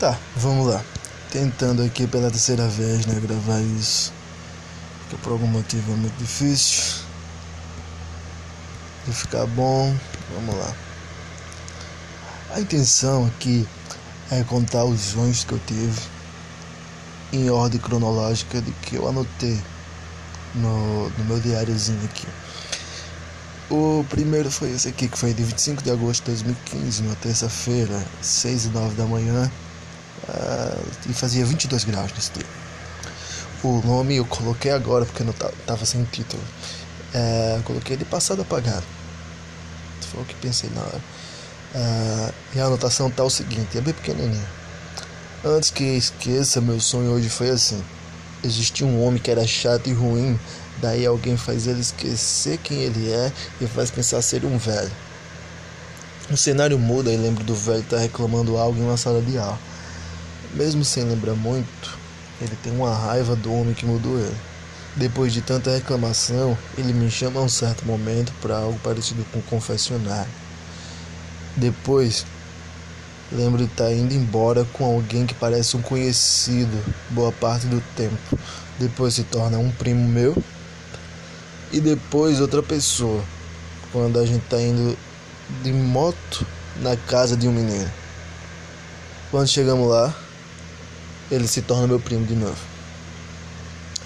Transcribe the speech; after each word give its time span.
Tá, 0.00 0.18
vamos 0.34 0.66
lá. 0.66 0.82
Tentando 1.30 1.82
aqui 1.82 2.06
pela 2.06 2.30
terceira 2.30 2.66
vez, 2.66 3.04
né, 3.04 3.20
gravar 3.20 3.60
isso. 3.60 4.10
Que 5.10 5.16
por 5.18 5.32
algum 5.32 5.46
motivo 5.46 5.92
é 5.92 5.96
muito 5.96 6.16
difícil. 6.16 7.04
De 9.06 9.12
ficar 9.12 9.44
bom. 9.44 9.94
Vamos 10.34 10.54
lá. 10.56 10.74
A 12.54 12.60
intenção 12.60 13.26
aqui 13.26 13.68
é 14.30 14.42
contar 14.42 14.84
os 14.84 14.98
sonhos 15.02 15.44
que 15.44 15.52
eu 15.52 15.60
tive 15.66 16.00
em 17.30 17.50
ordem 17.50 17.78
cronológica 17.78 18.62
de 18.62 18.72
que 18.72 18.96
eu 18.96 19.06
anotei 19.06 19.60
no, 20.54 21.10
no 21.10 21.24
meu 21.26 21.38
diáriozinho 21.40 22.02
aqui. 22.06 22.26
O 23.70 24.02
primeiro 24.08 24.50
foi 24.50 24.70
esse 24.70 24.88
aqui, 24.88 25.08
que 25.08 25.18
foi 25.18 25.34
de 25.34 25.42
25 25.44 25.82
de 25.82 25.90
agosto 25.90 26.24
de 26.24 26.30
2015, 26.30 27.02
uma 27.02 27.16
terça-feira, 27.16 28.02
6 28.22 28.64
e 28.64 28.68
9 28.70 28.94
da 28.94 29.04
manhã, 29.04 29.50
uh, 30.28 30.86
e 31.08 31.12
fazia 31.12 31.44
22 31.44 31.84
graus 31.84 32.12
nesse 32.12 32.32
dia. 32.32 32.46
O 33.62 33.82
nome 33.84 34.16
eu 34.16 34.24
coloquei 34.24 34.70
agora 34.70 35.04
porque 35.04 35.22
não 35.22 35.34
tava 35.66 35.84
sem 35.84 36.02
título. 36.04 36.42
Uh, 37.14 37.62
coloquei 37.64 37.96
de 37.96 38.04
passado 38.04 38.42
apagado. 38.42 38.84
Foi 40.10 40.22
o 40.22 40.24
que 40.24 40.34
pensei 40.36 40.70
na 40.70 40.80
hora. 40.80 41.00
Uh, 41.74 42.34
e 42.54 42.60
a 42.60 42.64
anotação 42.64 43.10
tá 43.10 43.22
o 43.22 43.30
seguinte, 43.30 43.76
é 43.76 43.80
bem 43.80 43.94
pequenininha. 43.94 44.48
Antes 45.44 45.70
que 45.70 45.84
esqueça, 45.84 46.60
meu 46.60 46.80
sonho 46.80 47.10
hoje 47.10 47.28
foi 47.28 47.50
assim. 47.50 47.82
Existia 48.42 48.86
um 48.86 49.04
homem 49.04 49.20
que 49.20 49.30
era 49.30 49.46
chato 49.46 49.88
e 49.88 49.92
ruim, 49.92 50.38
daí 50.80 51.04
alguém 51.04 51.36
faz 51.36 51.66
ele 51.66 51.80
esquecer 51.80 52.58
quem 52.58 52.78
ele 52.78 53.10
é 53.10 53.30
e 53.60 53.66
faz 53.66 53.90
pensar 53.90 54.22
ser 54.22 54.44
um 54.44 54.56
velho. 54.56 54.90
O 56.30 56.36
cenário 56.36 56.78
muda 56.78 57.12
e 57.12 57.16
lembro 57.16 57.44
do 57.44 57.54
velho 57.54 57.80
estar 57.80 57.96
tá 57.96 58.02
reclamando 58.02 58.56
algo 58.56 58.78
em 58.78 58.84
uma 58.84 58.96
sala 58.96 59.20
de 59.20 59.36
aula. 59.36 59.58
Mesmo 60.54 60.84
sem 60.84 61.04
lembrar 61.04 61.34
muito, 61.34 61.98
ele 62.40 62.56
tem 62.62 62.72
uma 62.72 62.94
raiva 62.94 63.36
do 63.36 63.52
homem 63.52 63.74
que 63.74 63.86
mudou 63.86 64.18
ele. 64.18 64.36
Depois 64.96 65.32
de 65.32 65.40
tanta 65.40 65.70
reclamação, 65.70 66.58
ele 66.76 66.92
me 66.92 67.10
chama 67.10 67.40
a 67.40 67.44
um 67.44 67.48
certo 67.48 67.86
momento 67.86 68.32
para 68.40 68.56
algo 68.56 68.78
parecido 68.80 69.24
com 69.32 69.38
um 69.38 69.42
confessionário. 69.42 70.30
Depois, 71.56 72.26
lembro 73.30 73.58
de 73.58 73.70
estar 73.70 73.84
tá 73.84 73.92
indo 73.92 74.12
embora 74.12 74.64
com 74.72 74.84
alguém 74.84 75.26
que 75.26 75.34
parece 75.34 75.76
um 75.76 75.82
conhecido 75.82 76.76
boa 77.10 77.30
parte 77.30 77.66
do 77.66 77.80
tempo. 77.94 78.38
Depois 78.78 79.14
se 79.14 79.22
torna 79.22 79.58
um 79.58 79.70
primo 79.70 80.08
meu 80.08 80.36
e 81.72 81.80
depois 81.80 82.40
outra 82.40 82.62
pessoa. 82.62 83.22
Quando 83.92 84.18
a 84.18 84.26
gente 84.26 84.42
está 84.44 84.60
indo 84.60 84.96
de 85.62 85.72
moto 85.72 86.46
na 86.76 86.96
casa 86.96 87.36
de 87.36 87.46
um 87.46 87.52
menino. 87.52 87.90
Quando 89.30 89.46
chegamos 89.46 89.88
lá, 89.88 90.14
ele 91.30 91.46
se 91.46 91.62
torna 91.62 91.86
meu 91.86 92.00
primo 92.00 92.26
de 92.26 92.34
novo. 92.34 92.58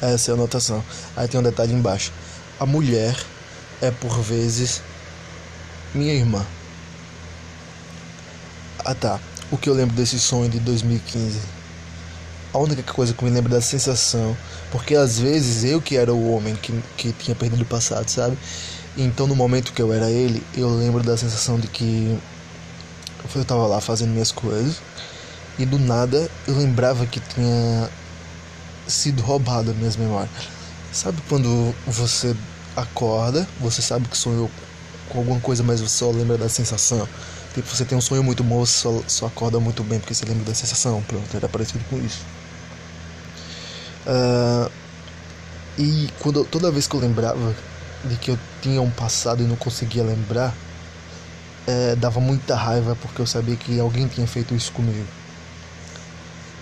Essa 0.00 0.30
é 0.30 0.32
a 0.32 0.34
anotação. 0.34 0.82
Aí 1.16 1.28
tem 1.28 1.38
um 1.38 1.42
detalhe 1.42 1.72
embaixo. 1.72 2.12
A 2.58 2.64
mulher 2.64 3.16
é 3.82 3.90
por 3.90 4.20
vezes 4.20 4.82
minha 5.94 6.14
irmã. 6.14 6.44
Ah 8.84 8.94
tá. 8.94 9.20
O 9.50 9.58
que 9.58 9.68
eu 9.68 9.74
lembro 9.74 9.94
desse 9.94 10.18
sonho 10.18 10.48
de 10.48 10.58
2015? 10.60 11.38
A 12.52 12.58
única 12.58 12.82
coisa 12.92 13.12
que 13.12 13.22
eu 13.22 13.28
me 13.28 13.34
lembro 13.34 13.50
da 13.50 13.60
sensação. 13.60 14.36
Porque 14.70 14.94
às 14.94 15.18
vezes 15.18 15.64
eu 15.64 15.82
que 15.82 15.96
era 15.96 16.14
o 16.14 16.32
homem 16.34 16.56
que, 16.56 16.72
que 16.96 17.12
tinha 17.12 17.34
perdido 17.34 17.62
o 17.62 17.66
passado, 17.66 18.08
sabe? 18.08 18.38
Então 18.96 19.26
no 19.26 19.36
momento 19.36 19.72
que 19.72 19.82
eu 19.82 19.92
era 19.92 20.10
ele, 20.10 20.42
eu 20.56 20.68
lembro 20.70 21.02
da 21.02 21.16
sensação 21.16 21.58
de 21.58 21.66
que 21.66 22.18
eu 23.34 23.44
tava 23.44 23.66
lá 23.66 23.80
fazendo 23.80 24.10
minhas 24.10 24.32
coisas 24.32 24.80
e 25.60 25.66
do 25.66 25.78
nada 25.78 26.30
eu 26.48 26.56
lembrava 26.56 27.04
que 27.06 27.20
tinha 27.20 27.90
sido 28.86 29.22
roubado 29.22 29.70
as 29.70 29.76
minhas 29.76 29.94
memórias. 29.94 30.30
Sabe 30.90 31.20
quando 31.28 31.74
você 31.86 32.34
acorda, 32.74 33.46
você 33.60 33.82
sabe 33.82 34.08
que 34.08 34.16
sonhou 34.16 34.50
com 35.10 35.18
alguma 35.18 35.38
coisa, 35.40 35.62
mas 35.62 35.80
você 35.80 35.98
só 35.98 36.10
lembra 36.10 36.38
da 36.38 36.48
sensação? 36.48 37.06
Tipo, 37.52 37.68
você 37.68 37.84
tem 37.84 37.98
um 37.98 38.00
sonho 38.00 38.22
muito 38.22 38.42
bom, 38.42 38.64
você 38.64 38.72
só, 38.72 39.02
só 39.06 39.26
acorda 39.26 39.60
muito 39.60 39.82
bem 39.82 39.98
porque 39.98 40.14
você 40.14 40.24
lembra 40.24 40.44
da 40.44 40.54
sensação. 40.54 41.02
Pronto, 41.02 41.36
era 41.36 41.48
parecido 41.48 41.84
com 41.90 41.98
isso. 41.98 42.20
Uh, 44.06 44.70
e 45.78 46.08
quando, 46.20 46.44
toda 46.44 46.70
vez 46.70 46.86
que 46.86 46.94
eu 46.94 47.00
lembrava 47.00 47.54
de 48.04 48.16
que 48.16 48.30
eu 48.30 48.38
tinha 48.62 48.80
um 48.80 48.90
passado 48.90 49.42
e 49.42 49.46
não 49.46 49.56
conseguia 49.56 50.02
lembrar, 50.02 50.54
é, 51.66 51.94
dava 51.96 52.18
muita 52.18 52.54
raiva 52.54 52.96
porque 52.96 53.20
eu 53.20 53.26
sabia 53.26 53.56
que 53.56 53.78
alguém 53.78 54.08
tinha 54.08 54.26
feito 54.26 54.54
isso 54.54 54.72
comigo. 54.72 55.19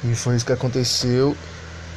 E 0.04 0.14
foi 0.14 0.36
isso 0.36 0.46
que 0.46 0.52
aconteceu 0.52 1.36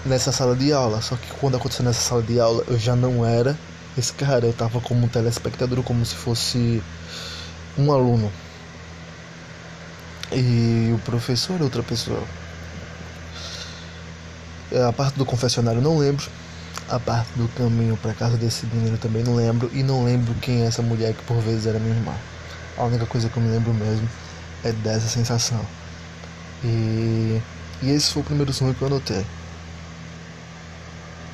nessa 0.06 0.32
sala 0.32 0.56
de 0.56 0.74
aula. 0.74 1.02
Só 1.02 1.16
que 1.16 1.28
quando 1.40 1.58
aconteceu 1.58 1.86
nessa 1.86 2.02
sala 2.02 2.24
de 2.24 2.40
aula, 2.40 2.64
eu 2.68 2.78
já 2.78 2.96
não 2.96 3.26
era 3.26 3.58
esse 3.98 4.14
cara, 4.14 4.46
eu 4.46 4.54
tava 4.54 4.80
como 4.80 5.06
um 5.06 5.08
telespectador, 5.08 5.84
como 5.84 6.06
se 6.06 6.16
fosse 6.16 6.82
um 7.78 7.92
aluno. 7.92 8.32
E 10.32 10.92
o 10.94 11.00
professor 11.00 11.60
é 11.60 11.64
outra 11.64 11.84
pessoa. 11.84 12.24
É, 14.72 14.82
a 14.84 14.94
parte 14.94 15.18
do 15.18 15.26
confessionário 15.26 15.82
não 15.82 15.98
lembro. 15.98 16.26
A 16.90 17.00
parte 17.00 17.30
do 17.36 17.48
caminho 17.50 17.98
para 17.98 18.14
casa 18.14 18.38
desse 18.38 18.66
menino 18.66 18.98
também 18.98 19.24
não 19.24 19.36
lembro. 19.36 19.70
E 19.74 19.84
não 19.84 20.06
lembro 20.06 20.34
quem 20.36 20.64
é 20.64 20.68
essa 20.68 20.82
mulher 20.82 21.14
que 21.14 21.24
por 21.24 21.38
vezes 21.42 21.66
era 21.66 21.80
minha 21.80 21.96
irmã. 21.96 22.14
A 22.78 22.84
única 22.86 23.06
coisa 23.06 23.28
que 23.28 23.38
eu 23.38 23.44
me 23.44 23.50
lembro 23.50 23.74
mesmo 23.74 24.08
é 24.64 24.72
dessa 24.72 25.08
sensação. 25.08 25.60
E, 26.64 27.42
e 27.82 27.90
esse 27.90 28.12
foi 28.12 28.22
o 28.22 28.26
primeiro 28.26 28.54
sonho 28.54 28.76
que 28.76 28.82
eu 28.82 28.88
anotei. 28.88 29.26